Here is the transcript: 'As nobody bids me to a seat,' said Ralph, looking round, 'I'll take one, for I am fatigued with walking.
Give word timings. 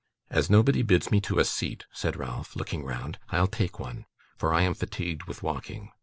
'As 0.31 0.49
nobody 0.49 0.81
bids 0.81 1.11
me 1.11 1.21
to 1.21 1.37
a 1.37 1.45
seat,' 1.45 1.85
said 1.93 2.15
Ralph, 2.15 2.55
looking 2.55 2.83
round, 2.83 3.19
'I'll 3.29 3.45
take 3.45 3.77
one, 3.77 4.07
for 4.35 4.51
I 4.51 4.63
am 4.63 4.73
fatigued 4.73 5.25
with 5.25 5.43
walking. 5.43 5.91